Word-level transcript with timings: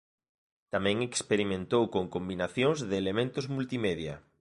Tamén 0.73 0.97
experimentou 0.99 1.83
con 1.93 2.05
combinacións 2.15 2.79
de 2.89 2.95
elementos 3.03 3.45
multimedia. 3.55 4.15